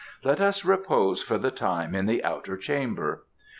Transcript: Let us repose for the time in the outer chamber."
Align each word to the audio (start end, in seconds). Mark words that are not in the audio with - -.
Let 0.23 0.41
us 0.41 0.65
repose 0.65 1.21
for 1.21 1.37
the 1.37 1.51
time 1.51 1.93
in 1.93 2.07
the 2.07 2.23
outer 2.23 2.57
chamber." 2.57 3.23